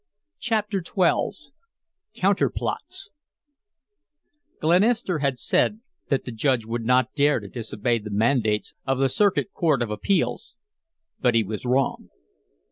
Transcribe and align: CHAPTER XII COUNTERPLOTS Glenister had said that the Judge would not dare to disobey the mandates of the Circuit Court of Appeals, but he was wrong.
CHAPTER 0.39 0.83
XII 0.83 1.51
COUNTERPLOTS 2.15 3.11
Glenister 4.59 5.19
had 5.19 5.37
said 5.37 5.81
that 6.09 6.25
the 6.25 6.31
Judge 6.31 6.65
would 6.65 6.83
not 6.83 7.13
dare 7.13 7.39
to 7.39 7.47
disobey 7.47 7.99
the 7.99 8.09
mandates 8.09 8.73
of 8.83 8.97
the 8.97 9.09
Circuit 9.09 9.53
Court 9.53 9.83
of 9.83 9.91
Appeals, 9.91 10.55
but 11.19 11.35
he 11.35 11.43
was 11.43 11.67
wrong. 11.67 12.09